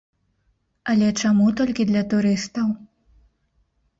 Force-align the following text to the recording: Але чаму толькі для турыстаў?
Але 0.93 1.09
чаму 1.25 1.45
толькі 1.59 1.85
для 1.91 2.03
турыстаў? 2.13 2.67